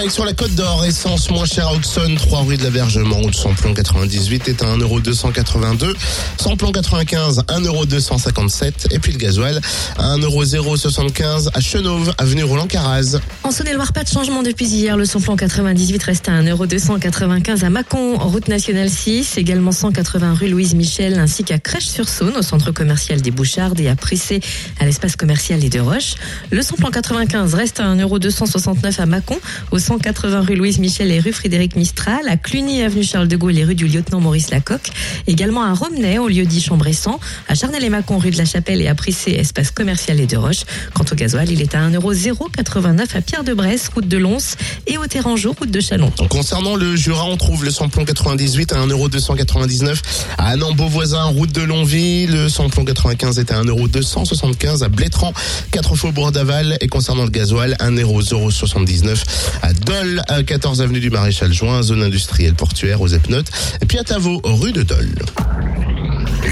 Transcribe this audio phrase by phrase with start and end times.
[0.00, 3.34] Direction la Côte d'Or, essence moins chère à Auxonne, 3 rue de l'Avergement, où le
[3.34, 5.94] samplon 98 est à 1,282€,
[6.38, 9.60] samplon 95 1,257€ et puis le gasoil
[9.98, 13.18] à 1,075€ à Chenauve, avenue Roland Caraz.
[13.42, 14.96] En Saône-et-Loire, pas de changement depuis hier.
[14.96, 20.74] Le samplon 98 reste à 1,295€ à Mâcon, route nationale 6, également 180 rue Louise
[20.74, 24.40] Michel, ainsi qu'à Crèche-sur-Saône, au centre commercial des Bouchardes et à Prissé,
[24.78, 26.14] à l'espace commercial des Deux Roches.
[26.50, 29.38] Le samplon 95 reste à 1,269€ à Mâcon,
[29.72, 33.58] au 180 rue Louise Michel et rue Frédéric Mistral, à Cluny avenue Charles de Gaulle
[33.58, 34.92] et rue du lieutenant Maurice Lacocque,
[35.26, 37.18] également à Romney au lieu dit Chambressan,
[37.48, 40.36] à Charnel et Mâcon rue de la Chapelle et à Prissé espace commercial et de
[40.36, 40.60] Roche.
[40.94, 44.54] Quant au gasoil, il est à 1,089€ à Pierre-de-Bresse, route de Lons
[44.86, 46.12] et au Terrangeau, route de Chalon.
[46.28, 49.98] Concernant le Jura, on trouve le samplon 98 à 1,299€
[50.38, 52.30] à Annan Beauvoisin, route de Longville.
[52.30, 55.32] Le samplon 95 est à 1,275€ à Blétran,
[55.72, 56.78] 4 faubourg d'Aval.
[56.80, 59.24] Et concernant le gasoil, 1,0 79
[59.62, 63.50] à Dole, à 14 avenue du Maréchal Juin, zone industrielle portuaire aux Epnotes,
[63.80, 65.14] et puis à Tavaux, rue de Dole.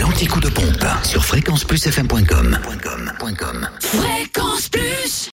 [0.00, 2.58] L'anticoup de pompe sur fréquenceplusfm.com.
[3.80, 4.45] Fréquence Plus